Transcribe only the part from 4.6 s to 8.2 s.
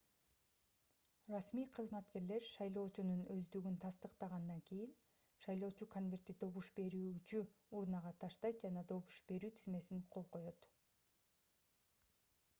кийин шайлоочу конвертти добуш берүүчү урнага